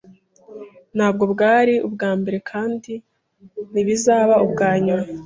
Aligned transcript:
Ntabwo 0.95 1.23
bwari 1.33 1.73
ubwambere 1.87 2.37
kandi 2.51 2.93
ntibizaba 3.71 4.35
ubwa 4.45 4.69
nyuma 4.85 5.07